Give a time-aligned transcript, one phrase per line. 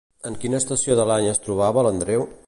[0.29, 2.25] En quina estació de l'any es trobava l'Andreu?